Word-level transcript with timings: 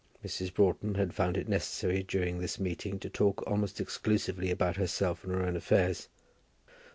Mrs. 0.25 0.51
Broughton 0.51 0.95
had 0.95 1.13
found 1.13 1.37
it 1.37 1.47
necessary 1.47 2.01
during 2.01 2.39
this 2.39 2.59
meeting 2.59 2.97
to 3.01 3.07
talk 3.07 3.45
almost 3.45 3.79
exclusively 3.79 4.49
about 4.49 4.77
herself 4.77 5.23
and 5.23 5.31
her 5.31 5.43
own 5.45 5.55
affairs. 5.55 6.09